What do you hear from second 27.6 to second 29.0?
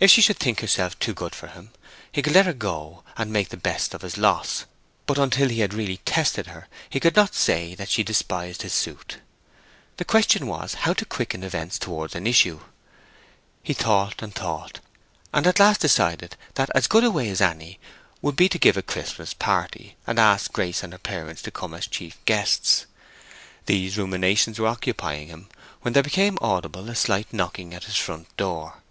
at his front door.